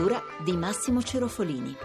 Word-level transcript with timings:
Cura 0.00 0.22
di 0.44 0.56
Massimo 0.56 1.02
Cerofolini. 1.02 1.76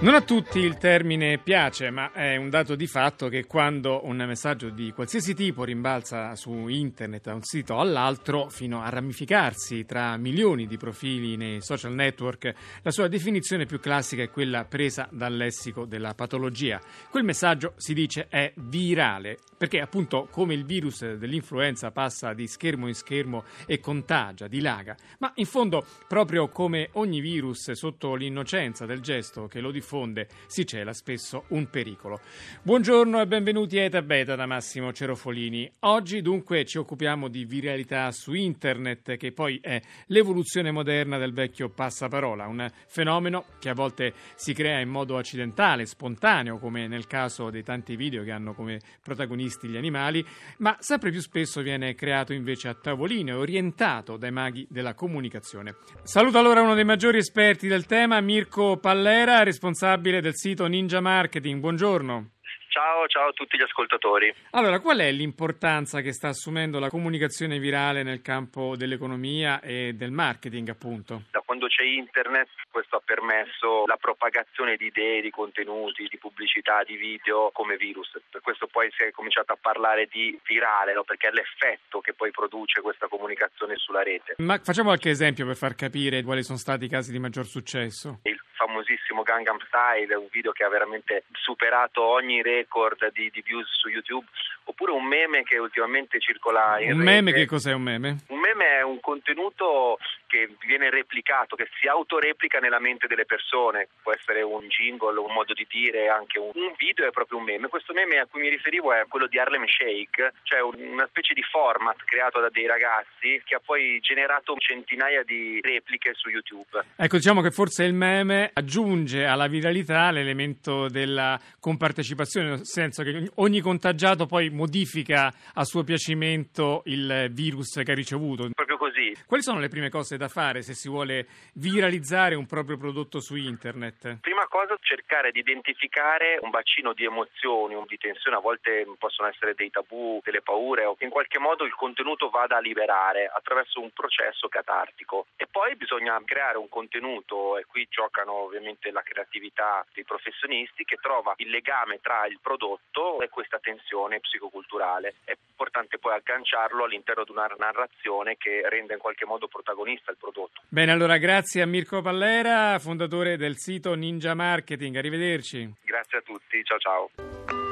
Non 0.00 0.14
a 0.14 0.20
tutti 0.20 0.60
il 0.60 0.76
termine 0.76 1.38
piace, 1.38 1.90
ma 1.90 2.12
è 2.12 2.36
un 2.36 2.50
dato 2.50 2.76
di 2.76 2.86
fatto 2.86 3.26
che 3.26 3.46
quando 3.46 4.06
un 4.06 4.24
messaggio 4.28 4.70
di 4.70 4.92
qualsiasi 4.92 5.34
tipo 5.34 5.64
rimbalza 5.64 6.36
su 6.36 6.68
internet 6.68 7.24
da 7.24 7.34
un 7.34 7.42
sito 7.42 7.80
all'altro 7.80 8.48
fino 8.48 8.80
a 8.80 8.90
ramificarsi 8.90 9.84
tra 9.86 10.16
milioni 10.16 10.68
di 10.68 10.76
profili 10.76 11.36
nei 11.36 11.60
social 11.62 11.94
network, 11.94 12.54
la 12.82 12.92
sua 12.92 13.08
definizione 13.08 13.66
più 13.66 13.80
classica 13.80 14.22
è 14.22 14.30
quella 14.30 14.64
presa 14.66 15.08
dal 15.10 15.34
lessico 15.36 15.84
della 15.84 16.14
patologia. 16.14 16.80
Quel 17.10 17.24
messaggio 17.24 17.72
si 17.76 17.92
dice 17.92 18.28
è 18.28 18.52
virale, 18.54 19.38
perché 19.56 19.80
appunto 19.80 20.28
come 20.30 20.54
il 20.54 20.64
virus 20.64 21.14
dell'influenza 21.14 21.90
passa 21.90 22.34
di 22.34 22.46
schermo 22.46 22.86
in 22.86 22.94
schermo 22.94 23.42
e 23.66 23.80
contagia, 23.80 24.46
dilaga, 24.46 24.94
ma 25.18 25.32
in 25.34 25.46
fondo 25.46 25.84
proprio 26.06 26.46
come 26.50 26.90
ogni 26.92 27.18
virus 27.20 27.72
sotto 27.72 28.14
l'innocenza 28.14 28.86
del 28.86 29.00
gesto 29.00 29.48
che 29.48 29.58
lo 29.58 29.72
diffonde 29.72 29.86
diffonde 29.88 30.28
si 30.46 30.66
cela 30.66 30.92
spesso 30.92 31.44
un 31.48 31.70
pericolo. 31.70 32.20
Buongiorno 32.60 33.22
e 33.22 33.26
benvenuti 33.26 33.78
a 33.78 33.84
Eta 33.84 34.02
Beta 34.02 34.36
da 34.36 34.44
Massimo 34.44 34.92
Cerofolini. 34.92 35.70
Oggi 35.80 36.20
dunque 36.20 36.66
ci 36.66 36.76
occupiamo 36.76 37.28
di 37.28 37.46
viralità 37.46 38.12
su 38.12 38.34
internet 38.34 39.16
che 39.16 39.32
poi 39.32 39.58
è 39.62 39.80
l'evoluzione 40.08 40.70
moderna 40.70 41.16
del 41.16 41.32
vecchio 41.32 41.70
passaparola, 41.70 42.46
un 42.46 42.70
fenomeno 42.86 43.46
che 43.58 43.70
a 43.70 43.74
volte 43.74 44.12
si 44.34 44.52
crea 44.52 44.80
in 44.80 44.90
modo 44.90 45.16
accidentale, 45.16 45.86
spontaneo, 45.86 46.58
come 46.58 46.86
nel 46.86 47.06
caso 47.06 47.48
dei 47.48 47.62
tanti 47.62 47.96
video 47.96 48.22
che 48.24 48.30
hanno 48.30 48.52
come 48.52 48.80
protagonisti 49.02 49.68
gli 49.68 49.76
animali, 49.78 50.24
ma 50.58 50.76
sempre 50.80 51.10
più 51.10 51.20
spesso 51.20 51.62
viene 51.62 51.94
creato 51.94 52.34
invece 52.34 52.68
a 52.68 52.74
tavolino 52.74 53.30
e 53.30 53.34
orientato 53.36 54.18
dai 54.18 54.32
maghi 54.32 54.66
della 54.68 54.92
comunicazione. 54.92 55.76
Saluto 56.02 56.36
allora 56.36 56.60
uno 56.60 56.74
dei 56.74 56.84
maggiori 56.84 57.16
esperti 57.16 57.68
del 57.68 57.86
tema, 57.86 58.20
Mirko 58.20 58.76
Pallera, 58.76 59.42
responsabile 59.42 59.76
responsabile 59.78 60.20
del 60.20 60.34
sito 60.34 60.66
Ninja 60.66 61.00
Marketing. 61.00 61.60
Buongiorno. 61.60 62.30
Ciao, 62.68 63.06
ciao 63.06 63.28
a 63.28 63.32
tutti 63.32 63.56
gli 63.56 63.62
ascoltatori. 63.62 64.32
Allora, 64.50 64.80
qual 64.80 64.98
è 64.98 65.10
l'importanza 65.10 66.00
che 66.00 66.12
sta 66.12 66.28
assumendo 66.28 66.78
la 66.78 66.90
comunicazione 66.90 67.58
virale 67.58 68.02
nel 68.02 68.20
campo 68.20 68.76
dell'economia 68.76 69.60
e 69.60 69.94
del 69.94 70.10
marketing, 70.10 70.68
appunto? 70.68 71.22
Da 71.30 71.42
quando 71.44 71.66
c'è 71.66 71.82
internet 71.82 72.48
questo 72.70 72.96
ha 72.96 73.02
permesso 73.04 73.84
la 73.86 73.96
propagazione 73.96 74.76
di 74.76 74.86
idee, 74.86 75.22
di 75.22 75.30
contenuti, 75.30 76.06
di 76.08 76.18
pubblicità, 76.18 76.84
di 76.84 76.96
video 76.96 77.50
come 77.52 77.76
virus. 77.76 78.10
Per 78.30 78.40
questo 78.42 78.66
poi 78.66 78.90
si 78.96 79.02
è 79.02 79.10
cominciato 79.10 79.52
a 79.52 79.58
parlare 79.60 80.06
di 80.10 80.38
virale, 80.46 80.92
no? 80.92 81.04
perché 81.04 81.28
è 81.28 81.32
l'effetto 81.32 82.00
che 82.00 82.12
poi 82.12 82.30
produce 82.30 82.80
questa 82.80 83.08
comunicazione 83.08 83.76
sulla 83.76 84.02
rete. 84.02 84.34
Ma 84.38 84.58
facciamo 84.62 84.88
qualche 84.88 85.10
esempio 85.10 85.46
per 85.46 85.56
far 85.56 85.74
capire 85.74 86.22
quali 86.22 86.42
sono 86.42 86.58
stati 86.58 86.84
i 86.84 86.88
casi 86.88 87.10
di 87.10 87.18
maggior 87.18 87.46
successo. 87.46 88.20
Il 88.24 88.37
famosissimo 88.68 89.22
Gangnam 89.22 89.58
Style, 89.66 90.14
un 90.14 90.28
video 90.30 90.52
che 90.52 90.62
ha 90.62 90.68
veramente 90.68 91.24
superato 91.32 92.02
ogni 92.02 92.42
record 92.42 93.10
di, 93.12 93.30
di 93.30 93.40
views 93.40 93.66
su 93.72 93.88
YouTube, 93.88 94.26
oppure 94.64 94.92
un 94.92 95.04
meme 95.04 95.42
che 95.42 95.56
ultimamente 95.56 96.20
circola 96.20 96.78
in 96.78 96.92
un 96.92 96.98
rete. 96.98 97.08
Un 97.08 97.14
meme 97.14 97.32
che 97.32 97.46
cos'è 97.46 97.72
un 97.72 97.82
meme? 97.82 98.18
Un 98.28 98.38
meme 98.38 98.78
è 98.78 98.82
un 98.82 99.00
contenuto 99.00 99.98
che 100.26 100.50
viene 100.66 100.90
replicato, 100.90 101.56
che 101.56 101.68
si 101.80 101.88
autoreplica 101.88 102.58
nella 102.58 102.78
mente 102.78 103.06
delle 103.06 103.24
persone, 103.24 103.88
può 104.02 104.12
essere 104.12 104.42
un 104.42 104.68
jingle, 104.68 105.18
un 105.18 105.32
modo 105.32 105.54
di 105.54 105.66
dire, 105.68 106.08
anche 106.08 106.38
un, 106.38 106.50
un 106.52 106.74
video 106.76 107.08
è 107.08 107.10
proprio 107.10 107.38
un 107.38 107.44
meme. 107.44 107.68
Questo 107.68 107.94
meme 107.94 108.18
a 108.18 108.26
cui 108.26 108.42
mi 108.42 108.50
riferivo 108.50 108.92
è 108.92 109.06
quello 109.08 109.26
di 109.26 109.38
Harlem 109.38 109.64
Shake, 109.66 110.34
cioè 110.42 110.60
una 110.60 111.06
specie 111.06 111.32
di 111.32 111.42
format 111.42 111.96
creato 112.04 112.40
da 112.40 112.50
dei 112.50 112.66
ragazzi 112.66 113.40
che 113.44 113.54
ha 113.54 113.60
poi 113.64 113.98
generato 114.00 114.54
centinaia 114.58 115.22
di 115.22 115.60
repliche 115.62 116.12
su 116.12 116.28
YouTube. 116.28 116.84
Ecco, 116.96 117.16
diciamo 117.16 117.40
che 117.40 117.50
forse 117.50 117.84
il 117.84 117.94
meme 117.94 118.50
aggiunge 118.58 119.24
alla 119.24 119.46
viralità 119.46 120.10
l'elemento 120.10 120.88
della 120.88 121.38
compartecipazione, 121.60 122.48
nel 122.48 122.66
senso 122.66 123.02
che 123.02 123.30
ogni 123.36 123.60
contagiato 123.60 124.26
poi 124.26 124.50
modifica 124.50 125.32
a 125.54 125.64
suo 125.64 125.84
piacimento 125.84 126.82
il 126.86 127.28
virus 127.30 127.80
che 127.82 127.92
ha 127.92 127.94
ricevuto. 127.94 128.48
Proprio 128.52 128.76
così. 128.76 129.16
Quali 129.26 129.42
sono 129.42 129.60
le 129.60 129.68
prime 129.68 129.88
cose 129.90 130.16
da 130.16 130.28
fare 130.28 130.62
se 130.62 130.74
si 130.74 130.88
vuole 130.88 131.26
viralizzare 131.54 132.34
un 132.34 132.46
proprio 132.46 132.76
prodotto 132.76 133.20
su 133.20 133.36
internet? 133.36 134.18
Prima 134.20 134.46
cosa 134.48 134.76
cercare 134.80 135.30
di 135.30 135.40
identificare 135.40 136.38
un 136.40 136.50
bacino 136.50 136.92
di 136.92 137.04
emozioni, 137.04 137.76
di 137.86 137.98
tensione, 137.98 138.36
a 138.36 138.40
volte 138.40 138.86
possono 138.98 139.28
essere 139.28 139.54
dei 139.54 139.70
tabù, 139.70 140.20
delle 140.24 140.42
paure 140.42 140.84
o 140.84 140.94
che 140.96 141.04
in 141.04 141.10
qualche 141.10 141.38
modo 141.38 141.64
il 141.64 141.74
contenuto 141.74 142.28
vada 142.28 142.56
a 142.56 142.60
liberare 142.60 143.30
attraverso 143.32 143.80
un 143.80 143.90
processo 143.90 144.48
catartico. 144.48 145.26
E 145.36 145.46
poi 145.50 145.76
bisogna 145.76 146.20
creare 146.24 146.58
un 146.58 146.68
contenuto 146.68 147.58
e 147.58 147.64
qui 147.64 147.86
giocano 147.88 148.47
ovviamente 148.48 148.90
la 148.90 149.02
creatività 149.02 149.86
dei 149.92 150.04
professionisti 150.04 150.84
che 150.84 150.96
trova 150.96 151.34
il 151.36 151.50
legame 151.50 152.00
tra 152.00 152.26
il 152.26 152.38
prodotto 152.42 153.20
e 153.20 153.28
questa 153.28 153.58
tensione 153.58 154.20
psicoculturale. 154.20 155.16
È 155.24 155.36
importante 155.50 155.98
poi 155.98 156.14
agganciarlo 156.14 156.84
all'interno 156.84 157.24
di 157.24 157.30
una 157.30 157.46
narrazione 157.58 158.36
che 158.36 158.68
renda 158.68 158.94
in 158.94 159.00
qualche 159.00 159.24
modo 159.24 159.46
protagonista 159.48 160.10
il 160.10 160.16
prodotto. 160.18 160.62
Bene, 160.68 160.92
allora 160.92 161.18
grazie 161.18 161.62
a 161.62 161.66
Mirko 161.66 162.02
Pallera, 162.02 162.78
fondatore 162.78 163.36
del 163.36 163.56
sito 163.56 163.94
Ninja 163.94 164.34
Marketing. 164.34 164.96
Arrivederci. 164.96 165.72
Grazie 165.84 166.18
a 166.18 166.22
tutti, 166.22 166.62
ciao 166.64 166.78
ciao. 166.78 167.67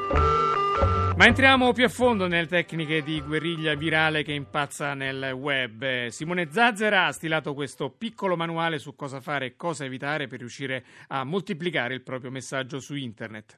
Ma 1.16 1.24
entriamo 1.24 1.72
più 1.72 1.86
a 1.86 1.88
fondo 1.88 2.26
nelle 2.26 2.46
tecniche 2.46 3.02
di 3.02 3.22
guerriglia 3.22 3.74
virale 3.74 4.22
che 4.22 4.32
impazza 4.32 4.92
nel 4.92 5.32
web. 5.32 6.08
Simone 6.08 6.48
Zazzera 6.50 7.06
ha 7.06 7.12
stilato 7.12 7.54
questo 7.54 7.88
piccolo 7.88 8.36
manuale 8.36 8.78
su 8.78 8.94
cosa 8.94 9.22
fare 9.22 9.46
e 9.46 9.56
cosa 9.56 9.86
evitare 9.86 10.26
per 10.26 10.40
riuscire 10.40 10.84
a 11.08 11.24
moltiplicare 11.24 11.94
il 11.94 12.02
proprio 12.02 12.30
messaggio 12.30 12.80
su 12.80 12.94
internet. 12.94 13.56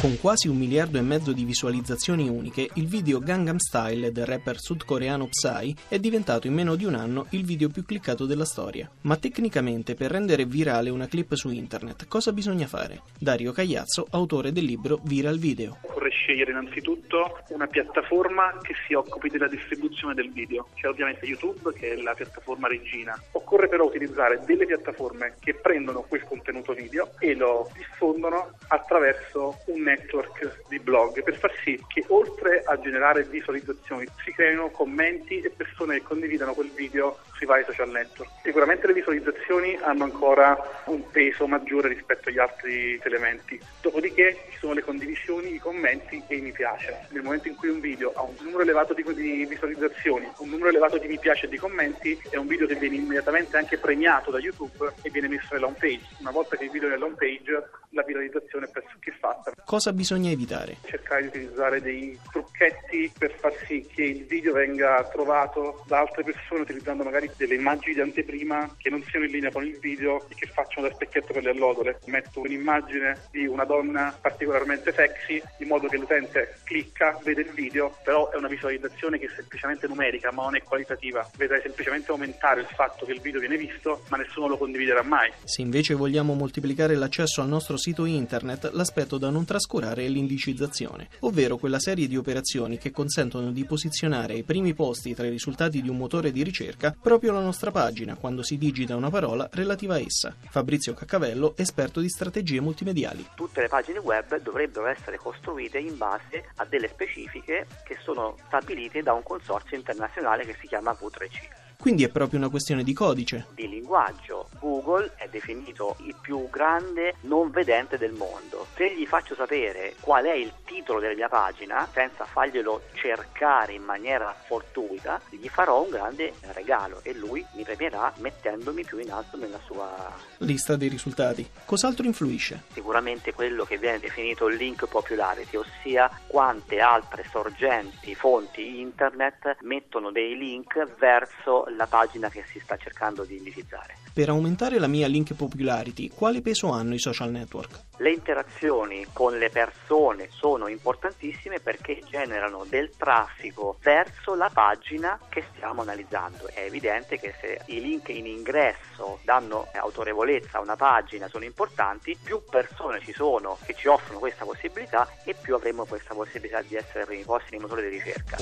Con 0.00 0.18
quasi 0.20 0.48
un 0.48 0.56
miliardo 0.56 0.98
e 0.98 1.02
mezzo 1.02 1.32
di 1.32 1.44
visualizzazioni 1.44 2.28
uniche, 2.28 2.68
il 2.74 2.86
video 2.86 3.20
Gangnam 3.20 3.58
Style 3.58 4.10
del 4.10 4.26
rapper 4.26 4.58
sudcoreano 4.58 5.26
Psy 5.26 5.74
è 5.88 5.98
diventato 5.98 6.46
in 6.46 6.54
meno 6.54 6.74
di 6.74 6.84
un 6.84 6.94
anno 6.94 7.26
il 7.30 7.44
video 7.44 7.68
più 7.68 7.84
cliccato 7.84 8.26
della 8.26 8.44
storia. 8.44 8.90
Ma 9.02 9.16
tecnicamente 9.16 9.94
per 9.94 10.10
rendere 10.10 10.44
virale 10.44 10.90
una 10.90 11.06
clip 11.06 11.34
su 11.34 11.50
internet 11.50 12.08
cosa 12.08 12.32
bisogna 12.32 12.66
fare? 12.66 13.02
Dario 13.18 13.52
Cagliazzo, 13.76 14.06
autore 14.12 14.52
del 14.52 14.64
libro 14.64 14.98
Viral 15.02 15.36
Video. 15.36 15.76
Occorre 15.82 16.08
scegliere 16.08 16.50
innanzitutto 16.50 17.42
una 17.48 17.66
piattaforma 17.66 18.56
che 18.62 18.74
si 18.86 18.94
occupi 18.94 19.28
della 19.28 19.48
distribuzione 19.48 20.14
del 20.14 20.32
video. 20.32 20.68
C'è 20.74 20.88
ovviamente 20.88 21.26
YouTube 21.26 21.74
che 21.74 21.92
è 21.92 21.96
la 21.96 22.14
piattaforma 22.14 22.68
regina. 22.68 23.20
Occorre 23.32 23.68
però 23.68 23.84
utilizzare 23.84 24.40
delle 24.46 24.64
piattaforme 24.64 25.34
che 25.40 25.52
prendono 25.52 26.06
quel 26.08 26.24
contenuto 26.24 26.72
video 26.72 27.10
e 27.18 27.34
lo 27.34 27.68
diffondono 27.74 28.52
attraverso 28.68 29.58
un 29.66 29.82
network 29.82 30.62
di 30.70 30.78
blog 30.78 31.22
per 31.22 31.36
far 31.36 31.52
sì 31.62 31.78
che 31.86 32.02
oltre 32.08 32.62
a 32.64 32.80
generare 32.80 33.24
visualizzazioni 33.24 34.06
si 34.24 34.32
creino 34.32 34.70
commenti 34.70 35.40
e 35.40 35.50
persone 35.50 35.98
che 35.98 36.02
condividano 36.02 36.54
quel 36.54 36.70
video 36.74 37.18
sui 37.36 37.46
vari 37.46 37.64
social 37.64 37.90
network. 37.90 38.30
Sicuramente 38.42 38.86
le 38.86 38.94
visualizzazioni 38.94 39.78
hanno 39.82 40.04
ancora 40.04 40.56
un 40.86 41.08
peso 41.10 41.46
maggiore 41.46 41.88
rispetto 41.88 42.28
agli 42.28 42.38
altri 42.38 43.00
elementi. 43.02 43.60
Dopodiché 43.80 44.46
ci 44.50 44.58
sono 44.58 44.72
le 44.72 44.82
condivisioni, 44.82 45.54
i 45.54 45.58
commenti 45.58 46.22
e 46.26 46.36
i 46.36 46.40
mi 46.40 46.52
piace. 46.52 47.06
Nel 47.10 47.22
momento 47.22 47.48
in 47.48 47.56
cui 47.56 47.68
un 47.68 47.80
video 47.80 48.12
ha 48.14 48.22
un 48.22 48.34
numero 48.40 48.62
elevato 48.62 48.94
di, 48.94 49.02
visualizzazioni, 49.02 50.30
un 50.38 50.48
numero 50.48 50.68
elevato 50.68 50.98
di 50.98 51.08
mi 51.08 51.18
piace 51.18 51.46
e 51.46 51.48
di 51.48 51.58
commenti, 51.58 52.18
è 52.30 52.36
un 52.36 52.46
video 52.46 52.66
che 52.66 52.74
viene 52.74 52.96
immediatamente 52.96 53.56
anche 53.56 53.78
premiato 53.78 54.30
da 54.30 54.38
YouTube 54.38 54.92
e 55.02 55.10
viene 55.10 55.28
messo 55.28 55.48
nella 55.52 55.66
home 55.66 55.76
page. 55.78 56.06
Una 56.20 56.30
volta 56.30 56.56
che 56.56 56.64
il 56.64 56.70
video 56.70 56.88
è 56.88 56.92
nella 56.92 57.04
home 57.04 57.16
page, 57.16 57.68
la 57.90 58.02
viralizzazione 58.02 58.66
è 58.66 58.70
pressoché 58.70 59.12
fatta. 59.18 59.52
Cosa 59.64 59.92
bisogna 59.92 60.30
evitare? 60.30 60.76
Cercare 60.84 61.22
di 61.22 61.28
utilizzare 61.28 61.80
dei 61.80 62.18
trucchetti 62.30 63.12
per 63.18 63.32
far 63.38 63.54
sì 63.66 63.86
che 63.92 64.02
il 64.02 64.24
video 64.24 64.52
venga 64.52 65.02
trovato 65.12 65.84
da 65.86 66.00
altre 66.00 66.22
persone 66.22 66.62
utilizzando 66.62 67.04
magari 67.04 67.25
magari 67.26 67.30
delle 67.36 67.54
immagini 67.54 67.94
di 67.94 68.00
anteprima 68.00 68.74
che 68.76 68.90
non 68.90 69.02
siano 69.08 69.24
in 69.24 69.32
linea 69.32 69.50
con 69.50 69.64
il 69.64 69.78
video 69.78 70.26
e 70.28 70.34
che 70.34 70.46
facciano 70.46 70.88
da 70.88 70.94
specchietto 70.94 71.32
per 71.32 71.42
le 71.42 71.50
allodole. 71.50 71.98
Metto 72.06 72.40
un'immagine 72.40 73.28
di 73.30 73.46
una 73.46 73.64
donna 73.64 74.16
particolarmente 74.20 74.92
sexy 74.92 75.42
in 75.58 75.68
modo 75.68 75.88
che 75.88 75.96
l'utente 75.96 76.58
clicca, 76.64 77.18
vede 77.24 77.42
il 77.42 77.50
video, 77.52 77.96
però 78.04 78.30
è 78.30 78.36
una 78.36 78.48
visualizzazione 78.48 79.18
che 79.18 79.26
è 79.26 79.30
semplicemente 79.34 79.86
numerica 79.86 80.30
ma 80.32 80.44
non 80.44 80.56
è 80.56 80.62
qualitativa. 80.62 81.28
Vedrai 81.36 81.60
semplicemente 81.62 82.10
aumentare 82.10 82.60
il 82.60 82.68
fatto 82.68 83.04
che 83.04 83.12
il 83.12 83.20
video 83.20 83.40
viene 83.40 83.56
visto 83.56 84.02
ma 84.08 84.16
nessuno 84.16 84.48
lo 84.48 84.56
condividerà 84.56 85.02
mai. 85.02 85.32
Se 85.44 85.62
invece 85.62 85.94
vogliamo 85.94 86.34
moltiplicare 86.34 86.94
l'accesso 86.94 87.40
al 87.40 87.48
nostro 87.48 87.76
sito 87.76 88.04
internet, 88.04 88.70
l'aspetto 88.72 89.18
da 89.18 89.30
non 89.30 89.44
trascurare 89.44 90.04
è 90.04 90.08
l'indicizzazione, 90.08 91.08
ovvero 91.20 91.56
quella 91.56 91.78
serie 91.78 92.06
di 92.06 92.16
operazioni 92.16 92.78
che 92.78 92.90
consentono 92.90 93.50
di 93.50 93.64
posizionare 93.64 94.34
ai 94.34 94.42
primi 94.42 94.74
posti 94.74 95.14
tra 95.14 95.26
i 95.26 95.30
risultati 95.30 95.82
di 95.82 95.88
un 95.88 95.96
motore 95.96 96.30
di 96.30 96.42
ricerca 96.42 96.94
proprio 97.00 97.15
la 97.24 97.40
nostra 97.40 97.70
pagina 97.70 98.14
quando 98.14 98.42
si 98.42 98.58
digita 98.58 98.94
una 98.94 99.10
parola 99.10 99.48
relativa 99.52 99.94
a 99.94 99.98
essa. 99.98 100.34
Fabrizio 100.48 100.94
Caccavello, 100.94 101.54
esperto 101.56 102.00
di 102.00 102.08
strategie 102.08 102.60
multimediali. 102.60 103.26
Tutte 103.34 103.62
le 103.62 103.68
pagine 103.68 103.98
web 103.98 104.40
dovrebbero 104.40 104.86
essere 104.86 105.16
costruite 105.16 105.78
in 105.78 105.96
base 105.96 106.50
a 106.56 106.64
delle 106.64 106.88
specifiche 106.88 107.66
che 107.84 107.96
sono 108.02 108.36
stabilite 108.46 109.02
da 109.02 109.12
un 109.12 109.22
consorzio 109.22 109.76
internazionale 109.76 110.44
che 110.44 110.56
si 110.60 110.66
chiama 110.66 110.92
V3C. 110.92 111.65
Quindi 111.86 112.02
è 112.02 112.08
proprio 112.08 112.40
una 112.40 112.48
questione 112.48 112.82
di 112.82 112.92
codice. 112.92 113.46
Di 113.54 113.68
linguaggio. 113.68 114.48
Google 114.58 115.12
è 115.14 115.28
definito 115.28 115.94
il 116.00 116.16
più 116.20 116.50
grande 116.50 117.14
non 117.20 117.52
vedente 117.52 117.96
del 117.96 118.10
mondo. 118.10 118.66
Se 118.74 118.92
gli 118.92 119.06
faccio 119.06 119.36
sapere 119.36 119.94
qual 120.00 120.24
è 120.24 120.32
il 120.32 120.52
titolo 120.64 120.98
della 120.98 121.14
mia 121.14 121.28
pagina, 121.28 121.88
senza 121.92 122.24
farglielo 122.24 122.82
cercare 122.94 123.74
in 123.74 123.84
maniera 123.84 124.34
fortuita, 124.46 125.20
gli 125.30 125.48
farò 125.48 125.82
un 125.82 125.90
grande 125.90 126.32
regalo 126.54 126.98
e 127.04 127.14
lui 127.14 127.46
mi 127.54 127.62
premierà 127.62 128.12
mettendomi 128.18 128.84
più 128.84 128.98
in 128.98 129.12
alto 129.12 129.36
nella 129.36 129.60
sua 129.64 130.12
lista 130.38 130.76
dei 130.76 130.88
risultati. 130.88 131.48
Cos'altro 131.64 132.04
influisce? 132.04 132.64
Sicuramente 132.72 133.32
quello 133.32 133.64
che 133.64 133.78
viene 133.78 133.98
definito 133.98 134.48
link 134.48 134.86
popularity, 134.86 135.56
ossia 135.56 136.10
quante 136.26 136.80
altre 136.80 137.24
sorgenti, 137.30 138.14
fonti 138.14 138.80
internet 138.80 139.58
mettono 139.60 140.10
dei 140.10 140.36
link 140.36 140.84
verso 140.98 141.64
la 141.76 141.86
pagina 141.86 142.28
che 142.28 142.44
si 142.50 142.58
sta 142.58 142.76
cercando 142.76 143.24
di 143.24 143.36
indicizzare. 143.36 143.98
Per 144.12 144.28
aumentare 144.30 144.78
la 144.78 144.86
mia 144.86 145.06
link 145.06 145.34
popularity, 145.34 146.08
quale 146.08 146.40
peso 146.40 146.70
hanno 146.70 146.94
i 146.94 146.98
social 146.98 147.30
network? 147.30 147.80
Le 147.98 148.10
interazioni 148.10 149.06
con 149.12 149.36
le 149.36 149.50
persone 149.50 150.28
sono 150.30 150.68
importantissime 150.68 151.60
perché 151.60 152.00
generano 152.08 152.64
del 152.66 152.90
traffico 152.96 153.76
verso 153.82 154.34
la 154.34 154.50
pagina 154.50 155.18
che 155.28 155.44
stiamo 155.54 155.82
analizzando. 155.82 156.48
È 156.48 156.60
evidente 156.60 157.18
che 157.18 157.34
se 157.40 157.60
i 157.66 157.80
link 157.80 158.08
in 158.08 158.26
ingresso 158.26 159.20
danno 159.22 159.68
autorevolezza 159.74 160.58
a 160.58 160.60
una 160.62 160.76
pagina, 160.76 161.28
sono 161.28 161.44
importanti, 161.44 162.18
più 162.22 162.42
persone 162.48 163.00
ci 163.00 163.12
sono 163.12 163.58
che 163.66 163.74
ci 163.74 163.86
offrono 163.86 164.18
questa 164.18 164.46
possibilità 164.46 165.06
e 165.24 165.34
più 165.34 165.54
avremo 165.54 165.84
questa 165.84 166.14
possibilità 166.14 166.62
di 166.62 166.74
essere 166.74 167.00
ai 167.00 167.06
primi 167.06 167.24
posti 167.24 167.50
nei 167.50 167.60
motori 167.60 167.82
di 167.82 167.98
ricerca. 167.98 168.36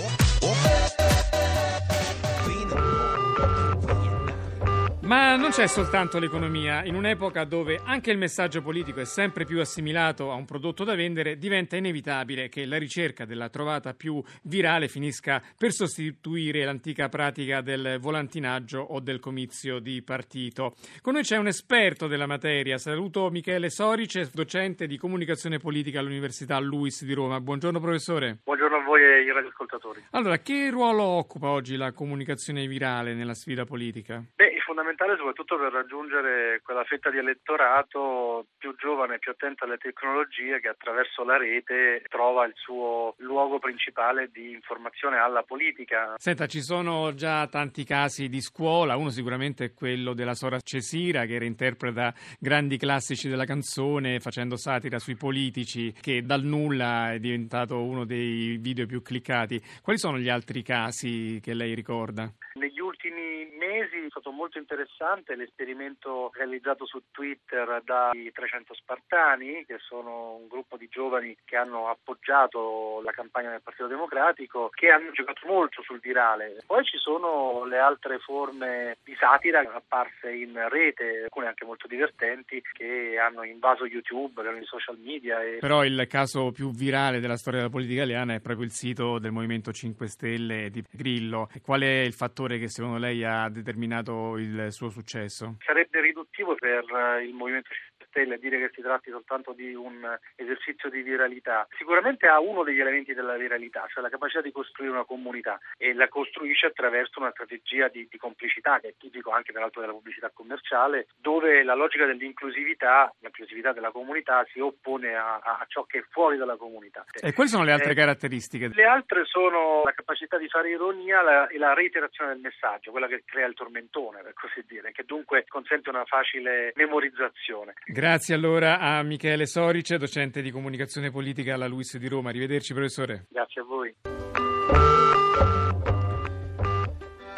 Ma 5.04 5.36
non 5.36 5.50
c'è 5.50 5.66
soltanto 5.66 6.18
l'economia. 6.18 6.82
In 6.84 6.94
un'epoca 6.94 7.44
dove 7.44 7.78
anche 7.84 8.10
il 8.10 8.16
messaggio 8.16 8.62
politico 8.62 9.00
è 9.00 9.04
sempre 9.04 9.44
più 9.44 9.60
assimilato 9.60 10.30
a 10.30 10.34
un 10.34 10.46
prodotto 10.46 10.82
da 10.82 10.94
vendere, 10.94 11.36
diventa 11.36 11.76
inevitabile 11.76 12.48
che 12.48 12.64
la 12.64 12.78
ricerca 12.78 13.26
della 13.26 13.50
trovata 13.50 13.92
più 13.92 14.22
virale 14.44 14.88
finisca 14.88 15.42
per 15.58 15.72
sostituire 15.72 16.64
l'antica 16.64 17.10
pratica 17.10 17.60
del 17.60 17.98
volantinaggio 18.00 18.80
o 18.80 19.00
del 19.00 19.20
comizio 19.20 19.78
di 19.78 20.00
partito. 20.02 20.74
Con 21.02 21.12
noi 21.12 21.22
c'è 21.22 21.36
un 21.36 21.48
esperto 21.48 22.06
della 22.06 22.26
materia. 22.26 22.78
Saluto 22.78 23.28
Michele 23.28 23.68
Sorice, 23.68 24.30
docente 24.32 24.86
di 24.86 24.96
comunicazione 24.96 25.58
politica 25.58 26.00
all'Università 26.00 26.58
Luis 26.58 27.04
di 27.04 27.12
Roma. 27.12 27.42
Buongiorno 27.42 27.78
professore. 27.78 28.38
Buongiorno 28.42 28.76
a 28.76 28.82
voi 28.82 29.02
e 29.02 29.12
ai 29.18 29.30
radioascoltatori. 29.30 30.02
Allora, 30.12 30.38
che 30.38 30.70
ruolo 30.70 31.02
occupa 31.02 31.48
oggi 31.48 31.76
la 31.76 31.92
comunicazione 31.92 32.66
virale 32.66 33.12
nella 33.12 33.34
sfida 33.34 33.66
politica? 33.66 34.24
Beh, 34.34 34.43
fondamentale 34.74 35.16
soprattutto 35.16 35.56
per 35.56 35.70
raggiungere 35.70 36.60
quella 36.64 36.82
fetta 36.82 37.08
di 37.08 37.18
elettorato 37.18 38.46
più 38.58 38.74
giovane, 38.74 39.20
più 39.20 39.30
attenta 39.30 39.64
alle 39.64 39.78
tecnologie 39.78 40.58
che 40.58 40.68
attraverso 40.68 41.22
la 41.22 41.36
rete 41.36 42.02
trova 42.08 42.44
il 42.44 42.54
suo 42.56 43.14
luogo 43.18 43.60
principale 43.60 44.30
di 44.32 44.50
informazione 44.50 45.18
alla 45.18 45.44
politica. 45.44 46.14
Senta, 46.16 46.46
ci 46.46 46.60
sono 46.60 47.14
già 47.14 47.46
tanti 47.46 47.84
casi 47.84 48.28
di 48.28 48.40
scuola, 48.40 48.96
uno 48.96 49.10
sicuramente 49.10 49.66
è 49.66 49.74
quello 49.74 50.12
della 50.12 50.34
Sora 50.34 50.58
Cesira 50.58 51.24
che 51.24 51.38
reinterpreta 51.38 52.12
grandi 52.40 52.76
classici 52.76 53.28
della 53.28 53.44
canzone 53.44 54.18
facendo 54.18 54.56
satira 54.56 54.98
sui 54.98 55.14
politici 55.14 55.94
che 56.00 56.22
dal 56.22 56.42
nulla 56.42 57.12
è 57.12 57.20
diventato 57.20 57.80
uno 57.80 58.04
dei 58.04 58.58
video 58.60 58.86
più 58.86 59.02
cliccati. 59.02 59.62
Quali 59.80 59.98
sono 60.00 60.18
gli 60.18 60.28
altri 60.28 60.62
casi 60.62 61.38
che 61.40 61.54
lei 61.54 61.74
ricorda? 61.74 62.28
Negli 62.64 62.80
ultimi 62.80 63.46
mesi 63.58 64.06
è 64.06 64.08
stato 64.08 64.30
molto 64.30 64.56
interessante 64.56 65.36
l'esperimento 65.36 66.30
realizzato 66.32 66.86
su 66.86 66.98
Twitter 67.10 67.82
dai 67.84 68.32
300 68.32 68.72
Spartani, 68.72 69.66
che 69.66 69.76
sono 69.86 70.36
un 70.36 70.48
gruppo 70.48 70.78
di 70.78 70.88
giovani 70.90 71.36
che 71.44 71.56
hanno 71.56 71.88
appoggiato 71.88 73.02
la 73.04 73.10
campagna 73.10 73.50
del 73.50 73.60
Partito 73.60 73.86
Democratico, 73.86 74.70
che 74.72 74.88
hanno 74.88 75.10
giocato 75.12 75.46
molto 75.46 75.82
sul 75.82 76.00
virale. 76.00 76.56
Poi 76.64 76.82
ci 76.84 76.96
sono 76.96 77.66
le 77.66 77.78
altre 77.78 78.18
forme 78.18 78.96
di 79.04 79.14
satira 79.14 79.60
apparse 79.60 80.32
in 80.32 80.58
rete, 80.70 81.24
alcune 81.24 81.48
anche 81.48 81.66
molto 81.66 81.86
divertenti, 81.86 82.62
che 82.72 83.18
hanno 83.18 83.44
invaso 83.44 83.84
YouTube, 83.84 84.40
i 84.40 84.64
social 84.64 84.96
media. 84.98 85.42
E... 85.42 85.58
Però 85.60 85.84
il 85.84 86.06
caso 86.08 86.50
più 86.50 86.70
virale 86.70 87.20
della 87.20 87.36
storia 87.36 87.58
della 87.58 87.70
politica 87.70 88.04
italiana 88.04 88.32
è 88.32 88.40
proprio 88.40 88.64
il 88.64 88.72
sito 88.72 89.18
del 89.18 89.32
Movimento 89.32 89.70
5 89.70 90.06
Stelle 90.06 90.70
di 90.70 90.82
Grillo. 90.90 91.50
Qual 91.60 91.82
è 91.82 92.00
il 92.00 92.14
fattore 92.14 92.52
che 92.58 92.68
secondo 92.68 92.98
lei 92.98 93.24
ha 93.24 93.48
determinato 93.48 94.36
il 94.36 94.68
suo 94.70 94.88
successo? 94.90 95.56
Sarebbe 95.64 96.00
riduttivo 96.00 96.54
per 96.54 96.84
eh, 96.84 97.24
il 97.24 97.34
Movimento 97.34 97.70
5 97.70 97.93
Stelle 98.14 98.38
dire 98.38 98.58
che 98.60 98.70
si 98.72 98.80
tratti 98.80 99.10
soltanto 99.10 99.52
di 99.52 99.74
un 99.74 100.06
esercizio 100.36 100.88
di 100.88 101.02
viralità. 101.02 101.66
Sicuramente 101.76 102.28
ha 102.28 102.38
uno 102.38 102.62
degli 102.62 102.78
elementi 102.78 103.12
della 103.12 103.36
viralità, 103.36 103.86
cioè 103.88 104.04
la 104.04 104.08
capacità 104.08 104.40
di 104.40 104.52
costruire 104.52 104.92
una 104.92 105.04
comunità 105.04 105.58
e 105.76 105.92
la 105.94 106.06
costruisce 106.06 106.66
attraverso 106.66 107.18
una 107.18 107.32
strategia 107.32 107.88
di, 107.88 108.06
di 108.08 108.16
complicità 108.16 108.78
che 108.78 108.90
è 108.90 108.94
tipico 108.96 109.32
anche 109.32 109.50
peraltro 109.50 109.80
della 109.80 109.92
pubblicità 109.92 110.30
commerciale, 110.32 111.08
dove 111.18 111.64
la 111.64 111.74
logica 111.74 112.06
dell'inclusività, 112.06 113.12
l'inclusività 113.18 113.72
della 113.72 113.90
comunità 113.90 114.46
si 114.52 114.60
oppone 114.60 115.16
a, 115.16 115.40
a 115.42 115.64
ciò 115.66 115.82
che 115.82 115.98
è 115.98 116.04
fuori 116.10 116.36
dalla 116.36 116.56
comunità. 116.56 117.04
E 117.20 117.32
quali 117.32 117.50
sono 117.50 117.64
le 117.64 117.72
altre 117.72 117.92
eh, 117.92 117.96
caratteristiche? 117.96 118.70
Le 118.72 118.84
altre 118.84 119.24
sono 119.24 119.82
la 119.82 119.92
capacità 119.92 120.38
di 120.38 120.48
fare 120.48 120.70
ironia 120.70 121.20
la, 121.20 121.48
e 121.48 121.58
la 121.58 121.74
reiterazione 121.74 122.30
del 122.30 122.40
messaggio, 122.40 122.92
quella 122.92 123.08
che 123.08 123.24
crea 123.26 123.48
il 123.48 123.54
tormentone, 123.54 124.22
per 124.22 124.34
così 124.34 124.64
dire, 124.68 124.92
che 124.92 125.02
dunque 125.02 125.44
consente 125.48 125.88
una 125.88 126.04
facile 126.04 126.70
memorizzazione. 126.76 127.74
Grazie 127.86 128.03
allora 128.04 128.80
a 128.80 129.02
Michele 129.02 129.46
Sorice, 129.46 129.96
docente 129.96 130.42
di 130.42 130.50
comunicazione 130.50 131.10
politica 131.10 131.54
alla 131.54 131.66
Luis 131.66 131.96
di 131.96 132.06
Roma. 132.06 132.28
Arrivederci 132.28 132.74
professore. 132.74 133.26
Grazie 133.30 133.62
a 133.62 133.64
voi. 133.64 133.94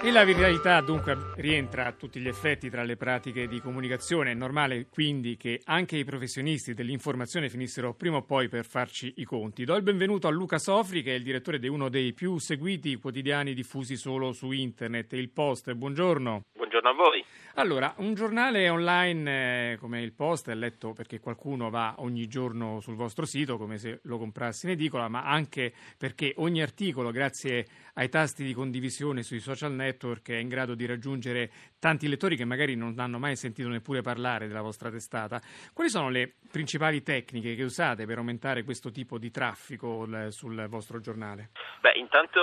E 0.02 0.10
la 0.10 0.24
viralità 0.24 0.80
dunque 0.80 1.16
rientra 1.36 1.86
a 1.86 1.92
tutti 1.92 2.18
gli 2.18 2.26
effetti 2.26 2.68
tra 2.68 2.82
le 2.82 2.96
pratiche 2.96 3.46
di 3.46 3.60
comunicazione. 3.60 4.32
È 4.32 4.34
normale 4.34 4.86
quindi 4.88 5.36
che 5.36 5.60
anche 5.64 5.96
i 5.96 6.04
professionisti 6.04 6.74
dell'informazione 6.74 7.48
finissero 7.48 7.94
prima 7.94 8.16
o 8.16 8.22
poi 8.22 8.48
per 8.48 8.66
farci 8.66 9.14
i 9.18 9.24
conti. 9.24 9.64
Do 9.64 9.76
il 9.76 9.82
benvenuto 9.82 10.26
a 10.26 10.30
Luca 10.30 10.58
Sofri 10.58 11.02
che 11.02 11.12
è 11.12 11.16
il 11.16 11.22
direttore 11.22 11.60
di 11.60 11.68
uno 11.68 11.88
dei 11.88 12.12
più 12.12 12.38
seguiti 12.38 12.96
quotidiani 12.96 13.54
diffusi 13.54 13.96
solo 13.96 14.32
su 14.32 14.50
internet, 14.50 15.12
il 15.12 15.30
Post. 15.30 15.72
Buongiorno. 15.72 16.42
Buongiorno 16.54 16.88
a 16.88 16.92
voi. 16.92 17.24
Allora, 17.58 17.94
un 17.98 18.12
giornale 18.12 18.68
online 18.68 19.72
eh, 19.72 19.76
come 19.78 20.02
il 20.02 20.12
Post 20.12 20.50
è 20.50 20.54
letto 20.54 20.92
perché 20.92 21.20
qualcuno 21.20 21.70
va 21.70 21.94
ogni 22.00 22.26
giorno 22.26 22.80
sul 22.80 22.96
vostro 22.96 23.24
sito 23.24 23.56
come 23.56 23.78
se 23.78 24.00
lo 24.02 24.18
comprassi 24.18 24.66
in 24.66 24.72
edicola, 24.72 25.08
ma 25.08 25.22
anche 25.22 25.72
perché 25.96 26.34
ogni 26.36 26.60
articolo, 26.60 27.10
grazie 27.10 27.64
ai 27.94 28.10
tasti 28.10 28.44
di 28.44 28.52
condivisione 28.52 29.22
sui 29.22 29.40
social 29.40 29.72
network, 29.72 30.28
è 30.28 30.36
in 30.36 30.48
grado 30.48 30.74
di 30.74 30.84
raggiungere 30.84 31.50
tanti 31.78 32.08
lettori 32.08 32.36
che 32.36 32.44
magari 32.44 32.76
non 32.76 32.94
hanno 32.98 33.18
mai 33.18 33.36
sentito 33.36 33.68
neppure 33.68 34.02
parlare 34.02 34.48
della 34.48 34.60
vostra 34.60 34.90
testata. 34.90 35.40
Quali 35.72 35.88
sono 35.88 36.10
le 36.10 36.34
principali 36.52 37.02
tecniche 37.02 37.54
che 37.54 37.62
usate 37.62 38.04
per 38.04 38.18
aumentare 38.18 38.64
questo 38.64 38.90
tipo 38.90 39.16
di 39.16 39.30
traffico 39.30 40.06
sul 40.28 40.66
vostro 40.68 41.00
giornale? 41.00 41.52
Beh, 41.80 41.92
intanto 41.96 42.40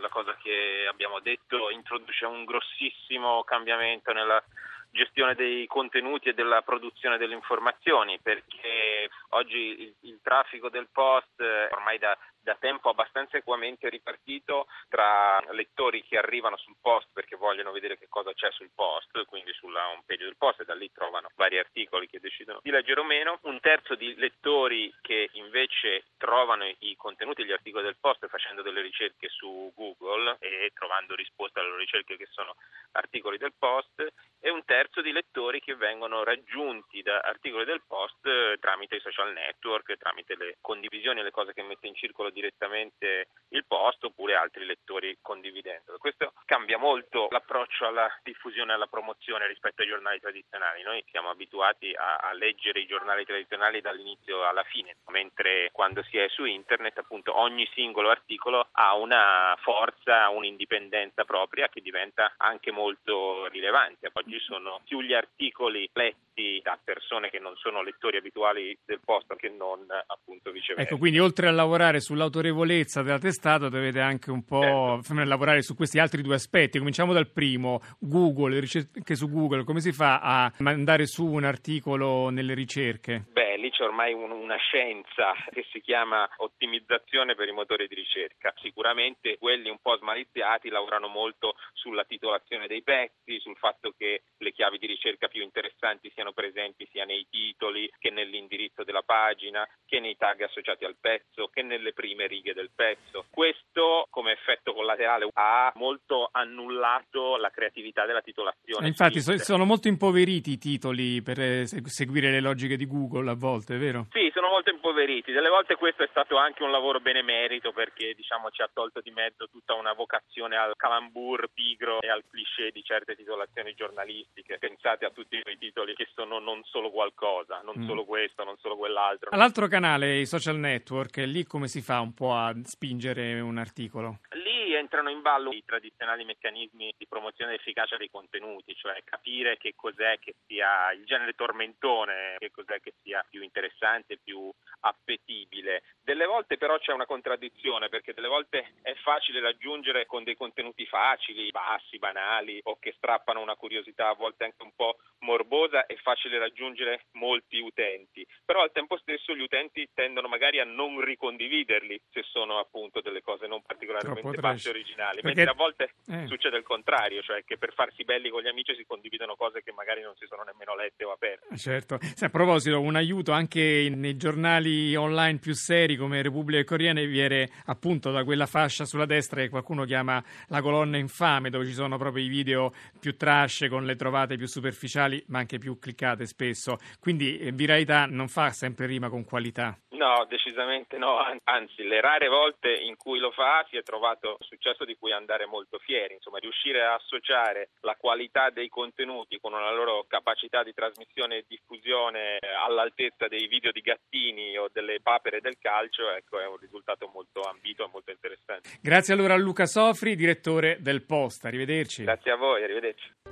la 0.00 0.08
cosa 0.08 0.34
che 0.42 0.86
abbiamo 0.88 1.20
detto 1.20 1.68
introduce 1.70 2.24
un 2.24 2.44
grossissimo 2.44 3.44
cambiamento 3.44 4.12
nella 4.14 4.42
gestione 4.90 5.34
dei 5.34 5.66
contenuti 5.66 6.28
e 6.28 6.34
della 6.34 6.62
produzione 6.62 7.18
delle 7.18 7.34
informazioni, 7.34 8.18
perché 8.22 9.10
oggi 9.30 9.82
il, 9.82 9.94
il 10.08 10.20
traffico 10.22 10.70
del 10.70 10.88
post 10.90 11.40
ormai 11.70 11.98
da 11.98 12.16
da 12.44 12.56
tempo 12.60 12.90
abbastanza 12.90 13.38
equamente 13.38 13.88
ripartito 13.88 14.66
tra 14.88 15.40
lettori 15.52 16.04
che 16.04 16.18
arrivano 16.18 16.56
sul 16.58 16.76
post 16.80 17.08
perché 17.12 17.36
vogliono 17.36 17.72
vedere 17.72 17.98
che 17.98 18.06
cosa 18.08 18.32
c'è 18.34 18.50
sul 18.52 18.70
post, 18.74 19.24
quindi 19.24 19.52
sulla 19.54 19.88
home 19.88 20.02
page 20.06 20.24
del 20.24 20.36
post 20.36 20.60
e 20.60 20.64
da 20.64 20.74
lì 20.74 20.92
trovano 20.92 21.30
vari 21.34 21.58
articoli 21.58 22.06
che 22.06 22.20
decidono 22.20 22.60
di 22.62 22.70
leggere 22.70 23.00
o 23.00 23.04
meno, 23.04 23.38
un 23.42 23.58
terzo 23.60 23.94
di 23.94 24.14
lettori 24.16 24.94
che 25.00 25.30
invece 25.32 26.04
trovano 26.18 26.64
i 26.78 26.94
contenuti 26.96 27.44
gli 27.44 27.52
articoli 27.52 27.84
del 27.84 27.96
post 27.98 28.26
facendo 28.28 28.62
delle 28.62 28.82
ricerche 28.82 29.28
su 29.28 29.72
Google 29.74 30.36
e 30.38 30.70
trovando 30.74 31.14
risposte 31.14 31.58
alle 31.58 31.68
loro 31.68 31.80
ricerche 31.80 32.16
che 32.16 32.26
sono 32.30 32.54
articoli 32.92 33.38
del 33.38 33.54
post. 33.58 34.06
E 34.40 34.50
un 34.50 34.64
terzo 34.64 35.00
di 35.00 35.10
lettori 35.10 35.60
che 35.60 35.74
vengono 35.74 36.22
raggiunti 36.22 37.00
da 37.00 37.20
articoli 37.20 37.64
del 37.64 37.82
post 37.86 38.26
eh, 38.26 38.58
tramite 38.60 38.96
i 38.96 39.00
social 39.00 39.32
network, 39.32 39.96
tramite 39.96 40.36
le 40.36 40.58
condivisioni 40.60 41.20
e 41.20 41.22
le 41.22 41.30
cose 41.30 41.54
che 41.54 41.62
mette 41.62 41.86
in 41.86 41.94
circolo 41.94 42.30
direttamente 42.34 43.28
il 43.54 43.64
post 43.66 44.04
oppure 44.04 44.34
altri 44.34 44.66
lettori 44.66 45.16
condividendolo. 45.22 45.96
Questo 45.98 46.32
cambia 46.44 46.76
molto 46.76 47.28
l'approccio 47.30 47.86
alla 47.86 48.10
diffusione 48.22 48.72
e 48.72 48.74
alla 48.74 48.88
promozione 48.88 49.46
rispetto 49.46 49.82
ai 49.82 49.88
giornali 49.88 50.20
tradizionali. 50.20 50.82
Noi 50.82 51.02
siamo 51.10 51.30
abituati 51.30 51.94
a, 51.94 52.16
a 52.16 52.32
leggere 52.34 52.80
i 52.80 52.86
giornali 52.86 53.24
tradizionali 53.24 53.80
dall'inizio 53.80 54.46
alla 54.46 54.64
fine, 54.64 54.96
mentre 55.06 55.70
quando 55.72 56.02
si 56.02 56.18
è 56.18 56.28
su 56.28 56.44
internet 56.44 56.98
appunto 56.98 57.38
ogni 57.38 57.66
singolo 57.72 58.10
articolo 58.10 58.68
ha 58.72 58.94
una 58.94 59.56
forza, 59.60 60.28
un'indipendenza 60.28 61.24
propria 61.24 61.68
che 61.68 61.80
diventa 61.80 62.34
anche 62.36 62.70
molto 62.70 63.46
rilevante. 63.46 64.10
Oggi 64.12 64.38
sono 64.40 64.80
più 64.84 65.00
gli 65.00 65.14
articoli 65.14 65.88
letti 65.92 66.23
da 66.62 66.78
persone 66.82 67.30
che 67.30 67.38
non 67.38 67.54
sono 67.56 67.82
lettori 67.82 68.16
abituali 68.16 68.76
del 68.84 69.00
posto 69.04 69.34
che 69.36 69.48
non 69.48 69.86
appunto 70.06 70.50
viceversa. 70.50 70.88
Ecco, 70.88 70.98
quindi 70.98 71.18
oltre 71.18 71.46
a 71.48 71.52
lavorare 71.52 72.00
sull'autorevolezza 72.00 73.02
della 73.02 73.18
testata 73.18 73.68
dovete 73.68 74.00
anche 74.00 74.30
un 74.30 74.44
po' 74.44 75.00
certo. 75.02 75.24
lavorare 75.24 75.62
su 75.62 75.74
questi 75.74 75.98
altri 75.98 76.22
due 76.22 76.34
aspetti. 76.34 76.78
Cominciamo 76.78 77.12
dal 77.12 77.30
primo, 77.30 77.80
Google, 77.98 78.54
le 78.54 78.60
ricerche 78.60 79.14
su 79.14 79.30
Google, 79.30 79.64
come 79.64 79.80
si 79.80 79.92
fa 79.92 80.20
a 80.20 80.52
mandare 80.58 81.06
su 81.06 81.26
un 81.26 81.44
articolo 81.44 82.30
nelle 82.30 82.54
ricerche? 82.54 83.26
Beh, 83.32 83.53
lì 83.64 83.70
c'è 83.70 83.82
ormai 83.82 84.12
un, 84.12 84.30
una 84.30 84.56
scienza 84.56 85.34
che 85.50 85.66
si 85.70 85.80
chiama 85.80 86.28
ottimizzazione 86.36 87.34
per 87.34 87.48
i 87.48 87.52
motori 87.52 87.88
di 87.88 87.94
ricerca. 87.94 88.52
Sicuramente 88.60 89.38
quelli 89.38 89.70
un 89.70 89.78
po' 89.80 89.96
smaliziati 89.96 90.68
lavorano 90.68 91.08
molto 91.08 91.56
sulla 91.72 92.04
titolazione 92.04 92.66
dei 92.66 92.82
pezzi, 92.82 93.40
sul 93.40 93.56
fatto 93.56 93.94
che 93.96 94.22
le 94.36 94.52
chiavi 94.52 94.78
di 94.78 94.86
ricerca 94.86 95.28
più 95.28 95.42
interessanti 95.42 96.10
siano 96.12 96.32
presenti 96.32 96.86
sia 96.92 97.04
nei 97.04 97.26
titoli 97.30 97.90
che 97.98 98.10
nell'indirizzo 98.10 98.84
della 98.84 99.02
pagina, 99.02 99.66
che 99.86 99.98
nei 99.98 100.16
tag 100.16 100.42
associati 100.42 100.84
al 100.84 100.96
pezzo, 101.00 101.48
che 101.48 101.62
nelle 101.62 101.92
prime 101.92 102.26
righe 102.26 102.52
del 102.52 102.70
pezzo. 102.74 103.26
Questo 103.30 104.06
come 104.10 104.32
effetto 104.32 104.63
collaterale 104.84 105.28
ha 105.32 105.72
molto 105.76 106.28
annullato 106.30 107.36
la 107.36 107.48
creatività 107.48 108.04
della 108.04 108.20
titolazione. 108.20 108.86
Infatti 108.86 109.20
sono 109.20 109.64
molto 109.64 109.88
impoveriti 109.88 110.52
i 110.52 110.58
titoli 110.58 111.22
per 111.22 111.40
eh, 111.40 111.66
seguire 111.66 112.30
le 112.30 112.40
logiche 112.40 112.76
di 112.76 112.86
Google 112.86 113.30
a 113.30 113.34
volte 113.34 113.54
volte, 113.64 113.78
vero? 113.78 114.06
Sì, 114.10 114.30
sono 114.32 114.48
molto 114.48 114.70
impoveriti. 114.70 115.32
Delle 115.32 115.48
volte 115.48 115.76
questo 115.76 116.02
è 116.02 116.08
stato 116.10 116.36
anche 116.36 116.62
un 116.62 116.70
lavoro 116.70 117.00
benemerito 117.00 117.72
perché 117.72 118.14
diciamo, 118.14 118.50
ci 118.50 118.62
ha 118.62 118.70
tolto 118.72 119.00
di 119.00 119.10
mezzo 119.10 119.48
tutta 119.48 119.74
una 119.74 119.92
vocazione 119.92 120.56
al 120.56 120.72
calambur 120.76 121.48
pigro 121.52 122.00
e 122.00 122.08
al 122.08 122.24
cliché 122.28 122.70
di 122.72 122.82
certe 122.82 123.16
titolazioni 123.16 123.74
giornalistiche. 123.74 124.58
Pensate 124.58 125.04
a 125.04 125.10
tutti 125.10 125.40
quei 125.42 125.58
titoli 125.58 125.94
che 125.94 126.08
sono 126.14 126.38
non 126.38 126.62
solo 126.64 126.90
qualcosa, 126.90 127.60
non 127.64 127.74
mm. 127.78 127.86
solo 127.86 128.04
questo, 128.04 128.44
non 128.44 128.56
solo 128.58 128.76
quell'altro. 128.76 129.30
All'altro 129.30 129.66
canale, 129.68 130.18
i 130.18 130.26
social 130.26 130.56
network, 130.56 131.16
lì 131.18 131.44
come 131.44 131.68
si 131.68 131.80
fa 131.80 132.00
un 132.00 132.12
po' 132.14 132.34
a 132.34 132.54
spingere 132.62 133.40
un 133.40 133.58
articolo? 133.58 134.18
Lì 134.32 134.73
entrano 134.74 135.10
in 135.10 135.22
ballo 135.22 135.52
i 135.52 135.64
tradizionali 135.64 136.24
meccanismi 136.24 136.94
di 136.96 137.06
promozione 137.06 137.52
e 137.52 137.54
efficacia 137.56 137.96
dei 137.96 138.10
contenuti, 138.10 138.74
cioè 138.74 139.02
capire 139.04 139.56
che 139.56 139.74
cos'è 139.74 140.18
che 140.18 140.34
sia 140.46 140.92
il 140.92 141.04
genere 141.04 141.34
tormentone, 141.34 142.36
che 142.38 142.50
cos'è 142.50 142.80
che 142.80 142.94
sia 143.02 143.24
più 143.28 143.42
interessante, 143.42 144.18
più 144.22 144.50
appetibile. 144.80 145.82
Delle 146.02 146.26
volte 146.26 146.56
però 146.56 146.78
c'è 146.78 146.92
una 146.92 147.06
contraddizione 147.06 147.88
perché 147.88 148.12
delle 148.12 148.28
volte 148.28 148.74
è 148.82 148.94
facile 148.94 149.40
raggiungere 149.40 150.06
con 150.06 150.24
dei 150.24 150.36
contenuti 150.36 150.86
facili, 150.86 151.50
bassi, 151.50 151.98
banali 151.98 152.60
o 152.64 152.78
che 152.78 152.92
strappano 152.96 153.40
una 153.40 153.56
curiosità 153.56 154.08
a 154.08 154.14
volte 154.14 154.44
anche 154.44 154.62
un 154.62 154.72
po' 154.74 154.98
morbosa 155.20 155.86
è 155.86 155.96
facile 155.96 156.38
raggiungere 156.38 157.06
molti 157.12 157.58
utenti, 157.58 158.26
però 158.44 158.62
al 158.62 158.72
tempo 158.72 158.96
stesso 158.98 159.34
gli 159.34 159.40
utenti 159.40 159.88
tendono 159.94 160.28
magari 160.28 160.60
a 160.60 160.64
non 160.64 161.00
ricondividerli 161.00 162.00
se 162.10 162.22
sono 162.24 162.58
appunto 162.58 163.00
delle 163.00 163.22
cose 163.22 163.46
non 163.46 163.62
particolarmente 163.62 164.38
basse 164.38 164.63
originali, 164.68 165.20
Perché... 165.20 165.44
mentre 165.44 165.50
a 165.50 165.54
volte 165.54 165.94
eh. 166.06 166.26
succede 166.26 166.56
il 166.56 166.64
contrario, 166.64 167.22
cioè 167.22 167.44
che 167.44 167.58
per 167.58 167.72
farsi 167.74 168.04
belli 168.04 168.30
con 168.30 168.42
gli 168.42 168.48
amici 168.48 168.74
si 168.74 168.84
condividono 168.86 169.34
cose 169.36 169.62
che 169.62 169.72
magari 169.72 170.02
non 170.02 170.14
si 170.16 170.26
sono 170.26 170.42
nemmeno 170.42 170.74
lette 170.74 171.04
o 171.04 171.12
aperte. 171.12 171.56
Certo, 171.56 171.98
a 172.20 172.28
proposito, 172.28 172.80
un 172.80 172.96
aiuto 172.96 173.32
anche 173.32 173.90
nei 173.94 174.16
giornali 174.16 174.94
online 174.94 175.38
più 175.38 175.54
seri 175.54 175.96
come 175.96 176.22
Repubblica 176.22 176.60
e 176.60 176.64
Corriere 176.64 177.06
viene 177.06 177.48
appunto 177.66 178.10
da 178.10 178.24
quella 178.24 178.46
fascia 178.46 178.84
sulla 178.84 179.06
destra 179.06 179.40
che 179.40 179.48
qualcuno 179.48 179.84
chiama 179.84 180.22
la 180.48 180.60
colonna 180.60 180.96
infame, 180.96 181.50
dove 181.50 181.66
ci 181.66 181.72
sono 181.72 181.96
proprio 181.96 182.24
i 182.24 182.28
video 182.28 182.72
più 183.00 183.16
trash 183.16 183.66
con 183.68 183.84
le 183.84 183.96
trovate 183.96 184.36
più 184.36 184.46
superficiali 184.46 185.22
ma 185.28 185.38
anche 185.38 185.58
più 185.58 185.78
cliccate 185.78 186.26
spesso. 186.26 186.78
Quindi 187.00 187.38
eh, 187.38 187.52
viralità 187.52 188.06
non 188.06 188.28
fa 188.28 188.50
sempre 188.50 188.86
rima 188.86 189.08
con 189.08 189.24
qualità. 189.24 189.78
No, 189.90 190.26
decisamente 190.28 190.98
no, 190.98 191.18
anzi 191.44 191.82
le 191.84 192.00
rare 192.00 192.28
volte 192.28 192.72
in 192.72 192.96
cui 192.96 193.18
lo 193.18 193.30
fa 193.30 193.64
si 193.70 193.76
è 193.76 193.82
trovato 193.82 194.36
un 194.38 194.46
successo 194.54 194.84
di 194.84 194.96
cui 194.96 195.12
andare 195.12 195.46
molto 195.46 195.78
fieri, 195.78 196.14
insomma 196.14 196.38
riuscire 196.38 196.82
a 196.82 196.94
associare 196.94 197.70
la 197.80 197.96
qualità 197.96 198.50
dei 198.50 198.68
contenuti 198.68 199.38
con 199.40 199.52
una 199.52 199.72
loro 199.72 200.04
capacità 200.08 200.62
di 200.62 200.72
trasmissione 200.72 201.38
e 201.38 201.44
diffusione 201.46 202.38
all'altezza 202.66 203.26
dei 203.28 203.46
video 203.46 203.72
di 203.72 203.80
gattini 203.80 204.56
o 204.56 204.68
delle 204.72 205.00
papere 205.00 205.40
del 205.40 205.58
calcio, 205.58 206.10
ecco 206.10 206.40
è 206.40 206.46
un 206.46 206.56
risultato 206.56 207.10
molto 207.12 207.42
ambito 207.42 207.84
e 207.84 207.88
molto 207.92 208.10
interessante. 208.10 208.68
Grazie 208.80 209.14
allora 209.14 209.34
a 209.34 209.38
Luca 209.38 209.66
Sofri, 209.66 210.14
direttore 210.14 210.78
del 210.80 211.04
Post, 211.04 211.44
arrivederci. 211.44 212.04
Grazie 212.04 212.32
a 212.32 212.36
voi, 212.36 212.62
arrivederci. 212.62 213.23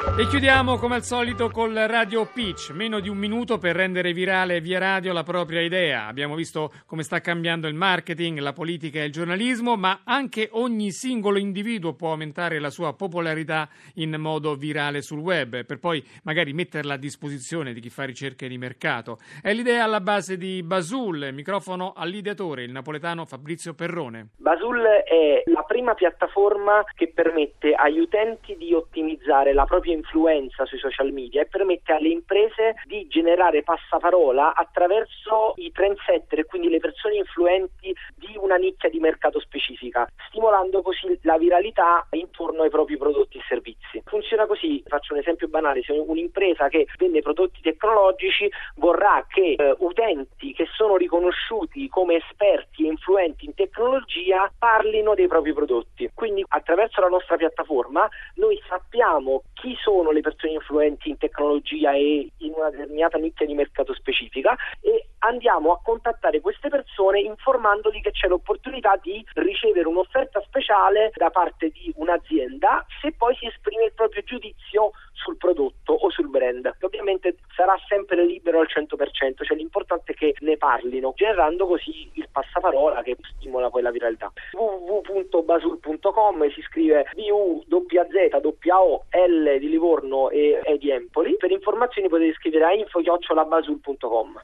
E 0.00 0.26
chiudiamo 0.26 0.76
come 0.76 0.94
al 0.96 1.02
solito 1.02 1.50
col 1.50 1.74
Radio 1.74 2.26
Pitch, 2.26 2.70
meno 2.70 3.00
di 3.00 3.10
un 3.10 3.18
minuto 3.18 3.58
per 3.58 3.76
rendere 3.76 4.14
virale 4.14 4.60
via 4.60 4.78
radio 4.78 5.12
la 5.12 5.22
propria 5.22 5.60
idea. 5.60 6.06
Abbiamo 6.06 6.34
visto 6.34 6.72
come 6.86 7.02
sta 7.02 7.20
cambiando 7.20 7.68
il 7.68 7.74
marketing, 7.74 8.38
la 8.38 8.54
politica 8.54 9.00
e 9.00 9.04
il 9.04 9.12
giornalismo, 9.12 9.76
ma 9.76 10.00
anche 10.04 10.48
ogni 10.52 10.90
singolo 10.90 11.38
individuo 11.38 11.94
può 11.94 12.10
aumentare 12.10 12.58
la 12.58 12.70
sua 12.70 12.94
popolarità 12.94 13.68
in 13.94 14.16
modo 14.18 14.54
virale 14.54 15.02
sul 15.02 15.20
web, 15.20 15.64
per 15.64 15.78
poi 15.78 16.02
magari 16.24 16.54
metterla 16.54 16.94
a 16.94 16.98
disposizione 16.98 17.74
di 17.74 17.80
chi 17.80 17.90
fa 17.90 18.04
ricerche 18.04 18.48
di 18.48 18.58
mercato. 18.58 19.18
È 19.42 19.52
l'idea 19.52 19.84
alla 19.84 20.00
base 20.00 20.38
di 20.38 20.62
Basul, 20.62 21.30
microfono 21.32 21.92
all'ideatore, 21.94 22.64
il 22.64 22.72
napoletano 22.72 23.26
Fabrizio 23.26 23.74
Perrone. 23.74 24.28
Basul 24.38 24.80
è 24.80 25.42
la 25.44 25.62
prima 25.62 25.94
piattaforma 25.94 26.84
che 26.94 27.12
permette 27.14 27.74
agli 27.74 27.98
utenti 27.98 28.56
di 28.56 28.72
ottimizzare 28.72 29.52
la 29.52 29.64
propria 29.64 29.89
influenza 29.92 30.64
sui 30.66 30.78
social 30.78 31.12
media 31.12 31.42
e 31.42 31.46
permette 31.46 31.92
alle 31.92 32.08
imprese 32.08 32.74
di 32.84 33.06
generare 33.08 33.62
passaparola 33.62 34.54
attraverso 34.54 35.54
i 35.56 35.70
trendsetter 35.72 36.46
quindi 36.46 36.68
le 36.68 36.80
persone 36.80 37.16
influenti 37.16 37.94
di 38.16 38.36
una 38.36 38.56
nicchia 38.56 38.88
di 38.88 38.98
mercato 38.98 39.40
specifica, 39.40 40.06
stimolando 40.28 40.82
così 40.82 41.18
la 41.22 41.38
viralità 41.38 42.06
intorno 42.10 42.62
ai 42.62 42.70
propri 42.70 42.96
prodotti 42.96 43.38
e 43.38 43.42
servizi. 43.48 44.02
Funziona 44.04 44.46
così, 44.46 44.82
faccio 44.86 45.14
un 45.14 45.20
esempio 45.20 45.48
banale, 45.48 45.82
se 45.82 45.92
un'impresa 45.92 46.68
che 46.68 46.86
vende 46.98 47.22
prodotti 47.22 47.60
tecnologici 47.60 48.50
vorrà 48.76 49.24
che 49.28 49.54
eh, 49.56 49.74
utenti 49.78 50.52
che 50.52 50.66
sono 50.74 50.96
riconosciuti 50.96 51.88
come 51.88 52.16
esperti 52.16 52.84
e 52.84 52.88
influenti 52.88 53.46
in 53.46 53.54
tecnologia 53.54 54.50
parlino 54.58 55.14
dei 55.14 55.28
propri 55.28 55.52
prodotti. 55.52 56.10
Quindi 56.14 56.44
attraverso 56.48 57.00
la 57.00 57.08
nostra 57.08 57.36
piattaforma 57.36 58.08
noi 58.34 58.60
sappiamo 58.68 59.42
chi 59.54 59.76
sono 59.82 60.10
le 60.10 60.20
persone 60.20 60.52
influenti 60.52 61.08
in 61.08 61.18
tecnologia 61.18 61.92
e 61.92 62.30
in 62.38 62.52
una 62.54 62.70
determinata 62.70 63.18
nicchia 63.18 63.46
di 63.46 63.54
mercato 63.54 63.94
specifica 63.94 64.56
e 64.80 65.08
andiamo 65.18 65.72
a 65.72 65.80
contattare 65.82 66.40
queste 66.40 66.68
persone 66.68 67.20
informandoli 67.20 68.00
che 68.00 68.10
c'è 68.10 68.28
l'opportunità 68.28 68.98
di 69.02 69.24
ricevere 69.34 69.88
un'offerta 69.88 70.40
speciale 70.46 71.10
da 71.14 71.30
parte 71.30 71.70
di 71.70 71.92
un'azienda 71.96 72.84
se 73.00 73.12
poi 73.12 73.34
si 73.36 73.46
esprime 73.46 73.84
il 73.84 73.92
proprio 73.94 74.22
giudizio 74.22 74.92
sul 75.12 75.36
prodotto 75.36 75.92
o 75.92 76.10
sul 76.10 76.28
brand. 76.28 76.74
Ovviamente 76.80 77.36
sarà 77.54 77.76
sempre 77.86 78.24
libero 78.24 78.60
al 78.60 78.68
100%, 78.68 79.44
cioè 79.44 79.56
l'importante 79.56 80.12
è 80.12 80.14
che 80.14 80.19
ne 80.50 80.56
parlino, 80.56 81.12
generando 81.16 81.66
così 81.66 82.10
il 82.14 82.28
passaparola 82.30 83.02
che 83.02 83.16
stimola 83.36 83.70
poi 83.70 83.82
la 83.82 83.90
viralità. 83.90 84.32
www.basul.com 84.52 86.50
si 86.50 86.62
scrive 86.62 87.06
B-U-Z-O 87.14 89.04
L 89.10 89.58
di 89.58 89.68
Livorno 89.68 90.30
e 90.30 90.60
E 90.62 90.78
di 90.78 90.90
Empoli. 90.90 91.36
Per 91.36 91.50
informazioni 91.50 92.08
potete 92.08 92.34
scrivere 92.34 92.64
a 92.64 92.72
info-basul.com. 92.72 94.40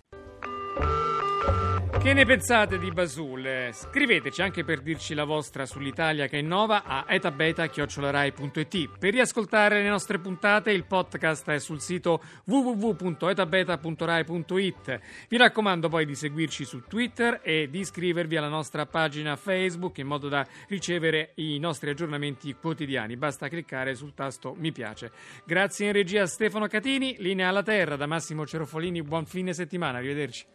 Che 2.07 2.15
ne 2.15 2.25
pensate 2.25 2.79
di 2.79 2.93
Basul? 2.93 3.71
Scriveteci 3.73 4.41
anche 4.41 4.63
per 4.63 4.81
dirci 4.81 5.13
la 5.13 5.25
vostra 5.25 5.67
sull'Italia 5.67 6.29
che 6.29 6.37
innova 6.37 6.85
a 6.85 7.05
etabeta.it. 7.09 8.91
Per 8.97 9.13
riascoltare 9.13 9.83
le 9.83 9.89
nostre 9.89 10.21
puntate 10.21 10.71
il 10.71 10.85
podcast 10.85 11.51
è 11.51 11.59
sul 11.59 11.81
sito 11.81 12.23
www.etabeta.rai.it. 12.45 15.01
Vi 15.29 15.37
raccomando 15.37 15.89
poi 15.89 16.07
di 16.07 16.15
seguirci 16.15 16.65
su 16.65 16.85
Twitter 16.87 17.41
e 17.43 17.67
di 17.69 17.81
iscrivervi 17.81 18.37
alla 18.37 18.47
nostra 18.47 18.87
pagina 18.87 19.35
Facebook 19.35 19.99
in 19.99 20.07
modo 20.07 20.29
da 20.29 20.47
ricevere 20.69 21.33
i 21.35 21.59
nostri 21.59 21.91
aggiornamenti 21.91 22.55
quotidiani. 22.55 23.17
Basta 23.17 23.49
cliccare 23.49 23.97
sul 23.97 24.15
tasto 24.15 24.55
mi 24.57 24.71
piace. 24.71 25.11
Grazie 25.45 25.87
in 25.87 25.93
regia 25.93 26.23
a 26.23 26.27
Stefano 26.27 26.69
Catini, 26.69 27.17
linea 27.19 27.49
alla 27.49 27.65
terra 27.65 27.97
da 27.97 28.07
Massimo 28.07 28.47
Cerofolini. 28.47 29.03
Buon 29.03 29.27
fine 29.27 29.53
settimana, 29.53 29.99
arrivederci. 29.99 30.47